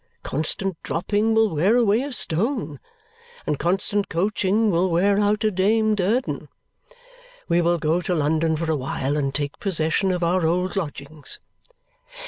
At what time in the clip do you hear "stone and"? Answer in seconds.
2.11-3.59